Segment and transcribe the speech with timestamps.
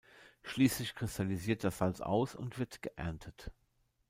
[0.41, 3.51] Schließlich kristallisiert das Salz aus und wird geerntet.